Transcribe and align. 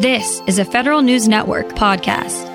This 0.00 0.40
is 0.46 0.60
a 0.60 0.64
Federal 0.64 1.02
News 1.02 1.26
Network 1.26 1.70
podcast. 1.70 2.46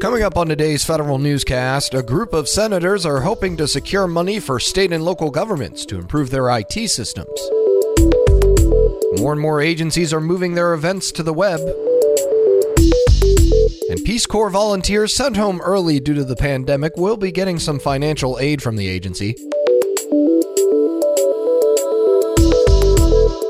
Coming 0.00 0.22
up 0.22 0.36
on 0.36 0.46
today's 0.46 0.84
federal 0.84 1.18
newscast, 1.18 1.92
a 1.92 2.04
group 2.04 2.32
of 2.32 2.48
senators 2.48 3.04
are 3.04 3.22
hoping 3.22 3.56
to 3.56 3.66
secure 3.66 4.06
money 4.06 4.38
for 4.38 4.60
state 4.60 4.92
and 4.92 5.04
local 5.04 5.32
governments 5.32 5.84
to 5.86 5.98
improve 5.98 6.30
their 6.30 6.56
IT 6.56 6.88
systems. 6.88 7.50
More 9.18 9.32
and 9.32 9.40
more 9.40 9.60
agencies 9.60 10.14
are 10.14 10.20
moving 10.20 10.54
their 10.54 10.74
events 10.74 11.10
to 11.10 11.24
the 11.24 11.32
web. 11.32 11.58
And 13.90 14.04
Peace 14.04 14.26
Corps 14.26 14.50
volunteers 14.50 15.12
sent 15.16 15.36
home 15.36 15.60
early 15.60 15.98
due 15.98 16.14
to 16.14 16.24
the 16.24 16.36
pandemic 16.36 16.96
will 16.96 17.16
be 17.16 17.32
getting 17.32 17.58
some 17.58 17.80
financial 17.80 18.38
aid 18.38 18.62
from 18.62 18.76
the 18.76 18.86
agency. 18.86 19.36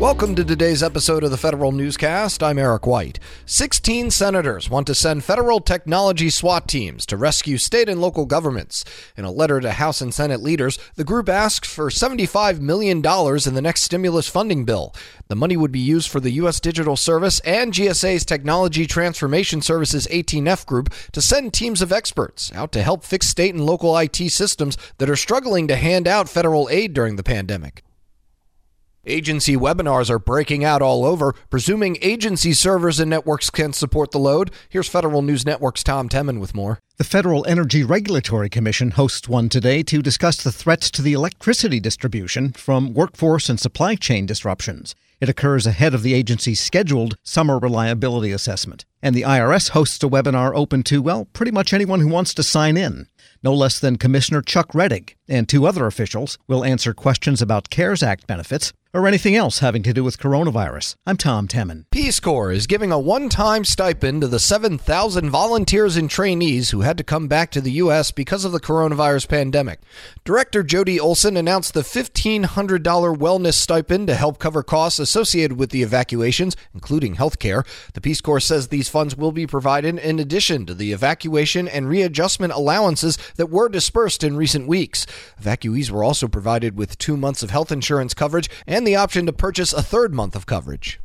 Welcome 0.00 0.36
to 0.36 0.44
today's 0.44 0.84
episode 0.84 1.24
of 1.24 1.32
the 1.32 1.36
Federal 1.36 1.72
Newscast. 1.72 2.40
I'm 2.40 2.56
Eric 2.56 2.86
White. 2.86 3.18
16 3.46 4.12
senators 4.12 4.70
want 4.70 4.86
to 4.86 4.94
send 4.94 5.24
federal 5.24 5.58
technology 5.58 6.30
SWAT 6.30 6.68
teams 6.68 7.04
to 7.06 7.16
rescue 7.16 7.58
state 7.58 7.88
and 7.88 8.00
local 8.00 8.24
governments. 8.24 8.84
In 9.16 9.24
a 9.24 9.32
letter 9.32 9.58
to 9.58 9.72
House 9.72 10.00
and 10.00 10.14
Senate 10.14 10.40
leaders, 10.40 10.78
the 10.94 11.02
group 11.02 11.28
asks 11.28 11.74
for 11.74 11.90
$75 11.90 12.60
million 12.60 12.98
in 12.98 13.54
the 13.54 13.60
next 13.60 13.82
stimulus 13.82 14.28
funding 14.28 14.64
bill. 14.64 14.94
The 15.26 15.34
money 15.34 15.56
would 15.56 15.72
be 15.72 15.80
used 15.80 16.08
for 16.10 16.20
the 16.20 16.30
U.S. 16.30 16.60
Digital 16.60 16.94
Service 16.94 17.40
and 17.40 17.72
GSA's 17.72 18.24
Technology 18.24 18.86
Transformation 18.86 19.60
Services 19.62 20.06
18F 20.06 20.64
group 20.64 20.94
to 21.10 21.20
send 21.20 21.52
teams 21.52 21.82
of 21.82 21.90
experts 21.90 22.52
out 22.54 22.70
to 22.70 22.84
help 22.84 23.02
fix 23.02 23.26
state 23.26 23.52
and 23.52 23.66
local 23.66 23.98
IT 23.98 24.14
systems 24.30 24.78
that 24.98 25.10
are 25.10 25.16
struggling 25.16 25.66
to 25.66 25.74
hand 25.74 26.06
out 26.06 26.28
federal 26.28 26.68
aid 26.70 26.94
during 26.94 27.16
the 27.16 27.24
pandemic. 27.24 27.82
Agency 29.08 29.56
webinars 29.56 30.10
are 30.10 30.18
breaking 30.18 30.64
out 30.64 30.82
all 30.82 31.06
over, 31.06 31.34
presuming 31.48 31.96
agency 32.02 32.52
servers 32.52 33.00
and 33.00 33.08
networks 33.08 33.48
can 33.48 33.72
support 33.72 34.10
the 34.10 34.18
load. 34.18 34.50
Here's 34.68 34.86
Federal 34.86 35.22
News 35.22 35.46
Network's 35.46 35.82
Tom 35.82 36.10
Temin 36.10 36.38
with 36.40 36.54
more. 36.54 36.78
The 36.98 37.04
Federal 37.04 37.46
Energy 37.46 37.82
Regulatory 37.84 38.50
Commission 38.50 38.90
hosts 38.90 39.26
one 39.26 39.48
today 39.48 39.82
to 39.84 40.02
discuss 40.02 40.42
the 40.42 40.52
threats 40.52 40.90
to 40.90 41.00
the 41.00 41.14
electricity 41.14 41.80
distribution 41.80 42.52
from 42.52 42.92
workforce 42.92 43.48
and 43.48 43.58
supply 43.58 43.94
chain 43.94 44.26
disruptions. 44.26 44.94
It 45.22 45.30
occurs 45.30 45.66
ahead 45.66 45.94
of 45.94 46.02
the 46.02 46.12
agency's 46.12 46.60
scheduled 46.60 47.16
summer 47.22 47.58
reliability 47.58 48.30
assessment. 48.30 48.84
And 49.02 49.14
the 49.14 49.22
IRS 49.22 49.70
hosts 49.70 50.04
a 50.04 50.08
webinar 50.08 50.52
open 50.54 50.82
to, 50.84 51.00
well, 51.00 51.24
pretty 51.32 51.50
much 51.50 51.72
anyone 51.72 52.00
who 52.00 52.08
wants 52.08 52.34
to 52.34 52.42
sign 52.42 52.76
in. 52.76 53.06
No 53.42 53.54
less 53.54 53.80
than 53.80 53.96
Commissioner 53.96 54.42
Chuck 54.42 54.72
Rettig 54.72 55.14
and 55.28 55.48
two 55.48 55.66
other 55.66 55.86
officials 55.86 56.38
will 56.46 56.64
answer 56.64 56.92
questions 56.92 57.40
about 57.40 57.70
CARES 57.70 58.02
Act 58.02 58.26
benefits 58.26 58.72
or 58.94 59.06
anything 59.06 59.36
else 59.36 59.58
having 59.58 59.82
to 59.82 59.92
do 59.92 60.02
with 60.02 60.18
coronavirus. 60.18 60.96
I'm 61.06 61.18
Tom 61.18 61.46
Temin. 61.46 61.84
Peace 61.90 62.20
Corps 62.20 62.50
is 62.50 62.66
giving 62.66 62.90
a 62.90 62.98
one 62.98 63.28
time 63.28 63.64
stipend 63.64 64.22
to 64.22 64.28
the 64.28 64.38
7,000 64.38 65.28
volunteers 65.28 65.96
and 65.96 66.08
trainees 66.08 66.70
who 66.70 66.80
had 66.80 66.96
to 66.96 67.04
come 67.04 67.28
back 67.28 67.50
to 67.50 67.60
the 67.60 67.72
U.S. 67.72 68.10
because 68.10 68.46
of 68.46 68.52
the 68.52 68.60
coronavirus 68.60 69.28
pandemic. 69.28 69.80
Director 70.24 70.62
Jody 70.62 70.98
Olsen 70.98 71.36
announced 71.36 71.74
the 71.74 71.82
$1,500 71.82 72.46
wellness 72.82 73.54
stipend 73.54 74.06
to 74.06 74.14
help 74.14 74.38
cover 74.38 74.62
costs 74.62 74.98
associated 74.98 75.58
with 75.58 75.70
the 75.70 75.82
evacuations, 75.82 76.56
including 76.72 77.16
health 77.16 77.38
care. 77.38 77.64
The 77.92 78.00
Peace 78.00 78.22
Corps 78.22 78.40
says 78.40 78.68
these 78.68 78.88
funds 78.88 79.16
will 79.16 79.32
be 79.32 79.46
provided 79.46 79.98
in 79.98 80.18
addition 80.18 80.64
to 80.66 80.74
the 80.74 80.92
evacuation 80.92 81.68
and 81.68 81.88
readjustment 81.88 82.54
allowances 82.54 83.18
that 83.36 83.50
were 83.50 83.68
dispersed 83.68 84.24
in 84.24 84.36
recent 84.36 84.66
weeks. 84.66 85.06
Evacuees 85.40 85.90
were 85.90 86.04
also 86.04 86.26
provided 86.26 86.78
with 86.78 86.96
two 86.96 87.16
months 87.16 87.42
of 87.42 87.50
health 87.50 87.70
insurance 87.70 88.14
coverage 88.14 88.48
and 88.66 88.77
the 88.84 88.96
option 88.96 89.26
to 89.26 89.32
purchase 89.32 89.72
a 89.72 89.82
third 89.82 90.14
month 90.14 90.34
of 90.36 90.46
coverage. 90.46 91.00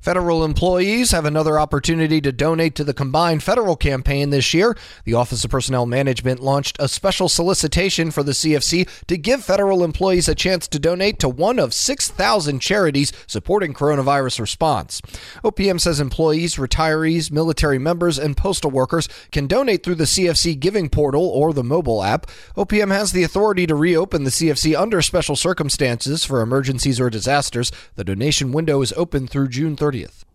Federal 0.00 0.44
employees 0.44 1.10
have 1.10 1.24
another 1.24 1.58
opportunity 1.58 2.20
to 2.20 2.30
donate 2.30 2.76
to 2.76 2.84
the 2.84 2.94
combined 2.94 3.42
federal 3.42 3.74
campaign 3.74 4.30
this 4.30 4.54
year. 4.54 4.76
The 5.04 5.14
Office 5.14 5.44
of 5.44 5.50
Personnel 5.50 5.86
Management 5.86 6.40
launched 6.40 6.76
a 6.78 6.86
special 6.86 7.28
solicitation 7.28 8.12
for 8.12 8.22
the 8.22 8.32
CFC 8.32 8.88
to 9.08 9.18
give 9.18 9.44
federal 9.44 9.82
employees 9.82 10.28
a 10.28 10.36
chance 10.36 10.68
to 10.68 10.78
donate 10.78 11.18
to 11.18 11.28
one 11.28 11.58
of 11.58 11.74
6,000 11.74 12.60
charities 12.60 13.12
supporting 13.26 13.74
coronavirus 13.74 14.38
response. 14.38 15.00
OPM 15.42 15.80
says 15.80 15.98
employees, 15.98 16.54
retirees, 16.56 17.32
military 17.32 17.78
members, 17.78 18.18
and 18.18 18.36
postal 18.36 18.70
workers 18.70 19.08
can 19.32 19.48
donate 19.48 19.82
through 19.82 19.96
the 19.96 20.04
CFC 20.04 20.58
Giving 20.58 20.88
Portal 20.88 21.26
or 21.26 21.52
the 21.52 21.64
mobile 21.64 22.04
app. 22.04 22.26
OPM 22.56 22.92
has 22.92 23.10
the 23.10 23.24
authority 23.24 23.66
to 23.66 23.74
reopen 23.74 24.22
the 24.22 24.30
CFC 24.30 24.78
under 24.78 25.02
special 25.02 25.34
circumstances 25.34 26.24
for 26.24 26.40
emergencies 26.40 27.00
or 27.00 27.10
disasters. 27.10 27.72
The 27.96 28.04
donation 28.04 28.52
window 28.52 28.80
is 28.80 28.92
open 28.92 29.26
through 29.26 29.48
June 29.48 29.74
30th. 29.74 29.87
30th. 29.88 30.27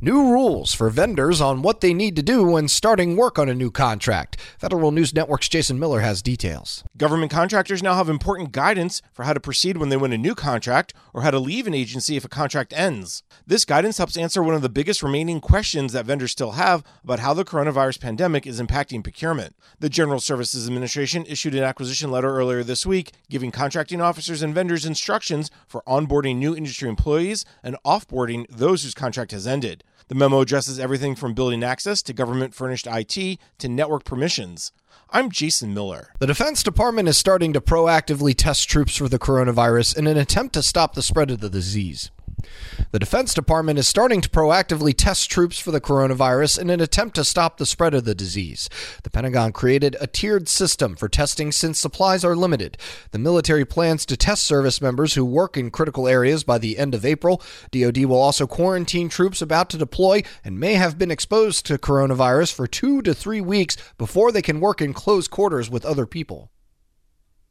New 0.00 0.30
rules 0.30 0.72
for 0.72 0.90
vendors 0.90 1.40
on 1.40 1.60
what 1.60 1.80
they 1.80 1.92
need 1.92 2.14
to 2.14 2.22
do 2.22 2.44
when 2.44 2.68
starting 2.68 3.16
work 3.16 3.36
on 3.36 3.48
a 3.48 3.54
new 3.54 3.68
contract. 3.68 4.40
Federal 4.56 4.92
News 4.92 5.12
Network's 5.12 5.48
Jason 5.48 5.76
Miller 5.76 5.98
has 5.98 6.22
details. 6.22 6.84
Government 6.96 7.32
contractors 7.32 7.82
now 7.82 7.96
have 7.96 8.08
important 8.08 8.52
guidance 8.52 9.02
for 9.12 9.24
how 9.24 9.32
to 9.32 9.40
proceed 9.40 9.76
when 9.76 9.88
they 9.88 9.96
win 9.96 10.12
a 10.12 10.16
new 10.16 10.36
contract 10.36 10.94
or 11.12 11.22
how 11.22 11.32
to 11.32 11.40
leave 11.40 11.66
an 11.66 11.74
agency 11.74 12.16
if 12.16 12.24
a 12.24 12.28
contract 12.28 12.72
ends. 12.76 13.24
This 13.44 13.64
guidance 13.64 13.98
helps 13.98 14.16
answer 14.16 14.40
one 14.40 14.54
of 14.54 14.62
the 14.62 14.68
biggest 14.68 15.02
remaining 15.02 15.40
questions 15.40 15.92
that 15.94 16.06
vendors 16.06 16.30
still 16.30 16.52
have 16.52 16.84
about 17.02 17.18
how 17.18 17.34
the 17.34 17.44
coronavirus 17.44 18.00
pandemic 18.00 18.46
is 18.46 18.60
impacting 18.60 19.02
procurement. 19.02 19.56
The 19.80 19.88
General 19.88 20.20
Services 20.20 20.68
Administration 20.68 21.26
issued 21.26 21.56
an 21.56 21.64
acquisition 21.64 22.12
letter 22.12 22.32
earlier 22.32 22.62
this 22.62 22.86
week 22.86 23.10
giving 23.28 23.50
contracting 23.50 24.00
officers 24.00 24.42
and 24.42 24.54
vendors 24.54 24.86
instructions 24.86 25.50
for 25.66 25.82
onboarding 25.88 26.36
new 26.36 26.54
industry 26.54 26.88
employees 26.88 27.44
and 27.64 27.76
offboarding 27.84 28.46
those 28.48 28.84
whose 28.84 28.94
contract 28.94 29.32
has 29.32 29.44
ended. 29.44 29.82
The 30.06 30.14
memo 30.14 30.40
addresses 30.40 30.78
everything 30.78 31.16
from 31.16 31.34
building 31.34 31.64
access 31.64 32.00
to 32.02 32.12
government 32.12 32.54
furnished 32.54 32.86
IT 32.86 33.38
to 33.58 33.68
network 33.68 34.04
permissions. 34.04 34.72
I'm 35.10 35.30
Jason 35.30 35.74
Miller. 35.74 36.12
The 36.20 36.26
Defense 36.26 36.62
Department 36.62 37.08
is 37.08 37.18
starting 37.18 37.52
to 37.54 37.60
proactively 37.60 38.34
test 38.36 38.68
troops 38.68 38.96
for 38.96 39.08
the 39.08 39.18
coronavirus 39.18 39.96
in 39.96 40.06
an 40.06 40.16
attempt 40.16 40.54
to 40.54 40.62
stop 40.62 40.94
the 40.94 41.02
spread 41.02 41.30
of 41.30 41.40
the 41.40 41.50
disease. 41.50 42.10
The 42.90 42.98
Defense 42.98 43.34
Department 43.34 43.78
is 43.78 43.86
starting 43.86 44.20
to 44.22 44.30
proactively 44.30 44.94
test 44.96 45.30
troops 45.30 45.58
for 45.58 45.70
the 45.70 45.80
coronavirus 45.80 46.58
in 46.58 46.70
an 46.70 46.80
attempt 46.80 47.16
to 47.16 47.24
stop 47.24 47.58
the 47.58 47.66
spread 47.66 47.92
of 47.92 48.04
the 48.04 48.14
disease. 48.14 48.70
The 49.02 49.10
Pentagon 49.10 49.52
created 49.52 49.96
a 50.00 50.06
tiered 50.06 50.48
system 50.48 50.96
for 50.96 51.08
testing 51.08 51.52
since 51.52 51.78
supplies 51.78 52.24
are 52.24 52.34
limited. 52.34 52.78
The 53.10 53.18
military 53.18 53.64
plans 53.64 54.06
to 54.06 54.16
test 54.16 54.46
service 54.46 54.80
members 54.80 55.14
who 55.14 55.24
work 55.24 55.56
in 55.56 55.70
critical 55.70 56.08
areas 56.08 56.44
by 56.44 56.58
the 56.58 56.78
end 56.78 56.94
of 56.94 57.04
April. 57.04 57.42
DoD 57.70 58.04
will 58.04 58.20
also 58.20 58.46
quarantine 58.46 59.08
troops 59.08 59.42
about 59.42 59.68
to 59.70 59.78
deploy 59.78 60.22
and 60.42 60.58
may 60.58 60.74
have 60.74 60.98
been 60.98 61.10
exposed 61.10 61.66
to 61.66 61.78
coronavirus 61.78 62.54
for 62.54 62.66
two 62.66 63.02
to 63.02 63.12
three 63.12 63.40
weeks 63.40 63.76
before 63.98 64.32
they 64.32 64.42
can 64.42 64.60
work 64.60 64.80
in 64.80 64.94
close 64.94 65.28
quarters 65.28 65.68
with 65.68 65.84
other 65.84 66.06
people. 66.06 66.50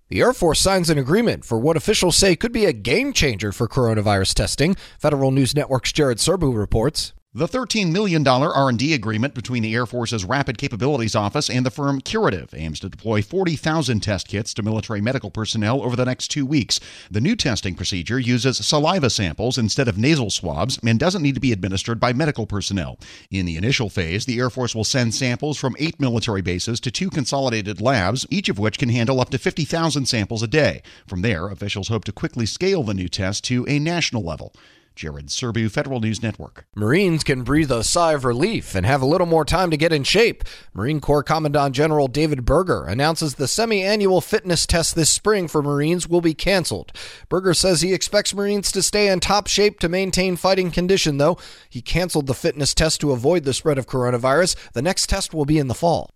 The 0.09 0.21
Air 0.21 0.31
Force 0.31 0.61
signs 0.61 0.89
an 0.89 0.97
agreement 0.97 1.43
for 1.43 1.59
what 1.59 1.75
officials 1.75 2.15
say 2.15 2.37
could 2.37 2.53
be 2.53 2.63
a 2.63 2.71
game 2.71 3.11
changer 3.11 3.51
for 3.51 3.67
coronavirus 3.67 4.35
testing. 4.35 4.75
Federal 4.97 5.31
News 5.31 5.53
Network's 5.53 5.91
Jared 5.91 6.19
Serbu 6.19 6.57
reports. 6.57 7.11
The 7.37 7.47
$13 7.47 7.91
million 7.91 8.27
R&D 8.27 8.95
agreement 8.95 9.35
between 9.35 9.61
the 9.61 9.75
Air 9.75 9.85
Force's 9.85 10.25
Rapid 10.25 10.57
Capabilities 10.57 11.13
Office 11.13 11.51
and 11.51 11.63
the 11.63 11.69
firm 11.69 12.01
Curative 12.01 12.51
aims 12.55 12.79
to 12.79 12.89
deploy 12.89 13.21
40,000 13.21 13.99
test 13.99 14.27
kits 14.27 14.55
to 14.55 14.63
military 14.63 15.01
medical 15.01 15.29
personnel 15.29 15.83
over 15.83 15.95
the 15.95 16.05
next 16.05 16.29
two 16.29 16.47
weeks. 16.47 16.79
The 17.11 17.21
new 17.21 17.35
testing 17.35 17.75
procedure 17.75 18.17
uses 18.17 18.65
saliva 18.65 19.11
samples 19.11 19.59
instead 19.59 19.87
of 19.87 19.99
nasal 19.99 20.31
swabs 20.31 20.79
and 20.83 20.99
doesn't 20.99 21.21
need 21.21 21.35
to 21.35 21.39
be 21.39 21.51
administered 21.51 21.99
by 21.99 22.11
medical 22.11 22.47
personnel. 22.47 22.97
In 23.29 23.45
the 23.45 23.55
initial 23.55 23.91
phase, 23.91 24.25
the 24.25 24.39
Air 24.39 24.49
Force 24.49 24.73
will 24.73 24.83
send 24.83 25.13
samples 25.13 25.59
from 25.59 25.75
eight 25.77 25.99
military 25.99 26.41
bases 26.41 26.79
to 26.79 26.89
two 26.89 27.11
consolidated 27.11 27.79
labs, 27.79 28.25
each 28.31 28.49
of 28.49 28.57
which 28.57 28.79
can 28.79 28.89
handle 28.89 29.21
up 29.21 29.29
to 29.29 29.37
50,000 29.37 30.07
samples 30.07 30.41
a 30.41 30.47
day. 30.47 30.81
From 31.05 31.21
there, 31.21 31.49
officials 31.49 31.89
hope 31.89 32.05
to 32.05 32.11
quickly 32.11 32.47
scale 32.47 32.81
the 32.81 32.95
new 32.95 33.07
test 33.07 33.43
to 33.43 33.63
a 33.67 33.77
national 33.77 34.23
level. 34.23 34.55
Jared 34.97 35.27
Serbu, 35.27 35.69
Federal 35.69 35.99
News 35.99 36.23
Network. 36.23 36.65
Marines 36.75 37.23
can 37.23 37.43
breathe 37.43 37.71
a 37.71 37.83
sigh 37.83 38.13
of 38.13 38.25
relief 38.25 38.73
and 38.73 38.83
have 38.83 39.01
a 39.01 39.05
little 39.05 39.27
more 39.27 39.45
time 39.45 39.69
to 39.69 39.77
get 39.77 39.93
in 39.93 40.03
shape. 40.03 40.43
Marine 40.73 40.99
Corps 40.99 41.21
Commandant 41.21 41.75
General 41.75 42.07
David 42.07 42.45
Berger 42.45 42.83
announces 42.83 43.35
the 43.35 43.47
semi 43.47 43.83
annual 43.83 44.21
fitness 44.21 44.65
test 44.65 44.95
this 44.95 45.11
spring 45.11 45.47
for 45.47 45.61
Marines 45.61 46.09
will 46.09 46.19
be 46.19 46.33
canceled. 46.33 46.91
Berger 47.29 47.53
says 47.53 47.81
he 47.81 47.93
expects 47.93 48.33
Marines 48.33 48.71
to 48.71 48.81
stay 48.81 49.07
in 49.07 49.19
top 49.19 49.45
shape 49.45 49.79
to 49.79 49.87
maintain 49.87 50.35
fighting 50.35 50.71
condition, 50.71 51.19
though. 51.19 51.37
He 51.69 51.81
canceled 51.81 52.25
the 52.25 52.33
fitness 52.33 52.73
test 52.73 52.99
to 53.01 53.11
avoid 53.11 53.43
the 53.43 53.53
spread 53.53 53.77
of 53.77 53.85
coronavirus. 53.85 54.55
The 54.73 54.81
next 54.81 55.07
test 55.07 55.31
will 55.31 55.45
be 55.45 55.59
in 55.59 55.67
the 55.67 55.75
fall. 55.75 56.09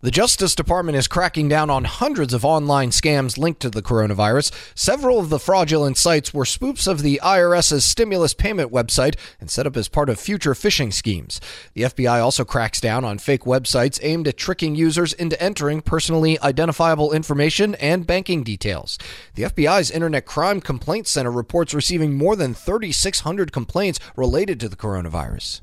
The 0.00 0.12
Justice 0.12 0.54
Department 0.54 0.96
is 0.96 1.08
cracking 1.08 1.48
down 1.48 1.70
on 1.70 1.82
hundreds 1.82 2.32
of 2.32 2.44
online 2.44 2.90
scams 2.90 3.36
linked 3.36 3.58
to 3.62 3.68
the 3.68 3.82
coronavirus. 3.82 4.52
Several 4.76 5.18
of 5.18 5.28
the 5.28 5.40
fraudulent 5.40 5.96
sites 5.96 6.32
were 6.32 6.44
spoofs 6.44 6.86
of 6.86 7.02
the 7.02 7.18
IRS's 7.20 7.84
stimulus 7.84 8.32
payment 8.32 8.70
website 8.70 9.16
and 9.40 9.50
set 9.50 9.66
up 9.66 9.76
as 9.76 9.88
part 9.88 10.08
of 10.08 10.20
future 10.20 10.54
phishing 10.54 10.92
schemes. 10.92 11.40
The 11.74 11.82
FBI 11.82 12.22
also 12.22 12.44
cracks 12.44 12.80
down 12.80 13.04
on 13.04 13.18
fake 13.18 13.42
websites 13.42 13.98
aimed 14.00 14.28
at 14.28 14.36
tricking 14.36 14.76
users 14.76 15.14
into 15.14 15.42
entering 15.42 15.80
personally 15.80 16.38
identifiable 16.42 17.10
information 17.10 17.74
and 17.74 18.06
banking 18.06 18.44
details. 18.44 18.98
The 19.34 19.42
FBI's 19.42 19.90
Internet 19.90 20.26
Crime 20.26 20.60
Complaint 20.60 21.08
Center 21.08 21.32
reports 21.32 21.74
receiving 21.74 22.14
more 22.14 22.36
than 22.36 22.54
3,600 22.54 23.50
complaints 23.50 23.98
related 24.14 24.60
to 24.60 24.68
the 24.68 24.76
coronavirus. 24.76 25.62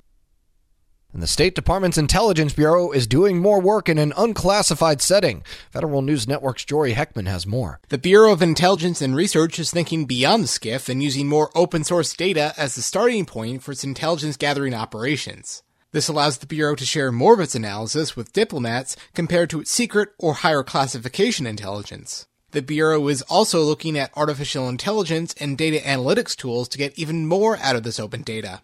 And 1.16 1.24
the 1.24 1.28
State 1.28 1.56
Department's 1.56 1.98
Intelligence 1.98 2.52
Bureau 2.52 2.92
is 2.92 3.08
doing 3.08 3.40
more 3.40 3.62
work 3.62 3.88
in 3.88 3.98
an 3.98 4.12
unclassified 4.18 5.02
setting. 5.02 5.46
Federal 5.72 6.02
News 6.02 6.28
Network's 6.28 6.66
Jory 6.66 6.94
Heckman 6.94 7.26
has 7.26 7.48
more. 7.48 7.80
The 7.88 7.98
Bureau 7.98 8.34
of 8.34 8.42
Intelligence 8.42 9.02
and 9.02 9.16
Research 9.16 9.58
is 9.58 9.72
thinking 9.72 10.04
beyond 10.04 10.48
SCIF 10.48 10.90
and 10.90 11.02
using 11.02 11.30
more 11.30 11.52
open 11.56 11.86
source 11.86 12.14
data 12.14 12.54
as 12.58 12.76
the 12.76 12.82
starting 12.82 13.26
point 13.26 13.64
for 13.64 13.72
its 13.72 13.86
intelligence 13.86 14.36
gathering 14.36 14.74
operations. 14.74 15.64
This 15.94 16.10
allows 16.10 16.40
the 16.40 16.48
Bureau 16.48 16.76
to 16.76 16.86
share 16.86 17.14
more 17.14 17.36
of 17.36 17.40
its 17.40 17.56
analysis 17.56 18.18
with 18.18 18.34
diplomats 18.34 18.98
compared 19.14 19.50
to 19.52 19.62
its 19.62 19.72
secret 19.72 20.10
or 20.20 20.34
higher 20.34 20.64
classification 20.64 21.48
intelligence. 21.48 22.28
The 22.52 22.62
Bureau 22.62 23.08
is 23.08 23.22
also 23.30 23.62
looking 23.64 23.98
at 23.98 24.12
artificial 24.18 24.68
intelligence 24.68 25.34
and 25.40 25.58
data 25.58 25.78
analytics 25.78 26.36
tools 26.36 26.68
to 26.68 26.78
get 26.78 27.00
even 27.00 27.26
more 27.26 27.56
out 27.62 27.78
of 27.78 27.84
this 27.84 28.02
open 28.02 28.22
data. 28.22 28.64